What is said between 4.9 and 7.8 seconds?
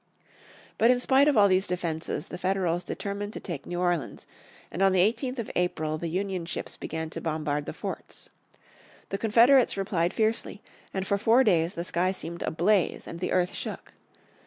the 18th of April the Union ships began to bombard the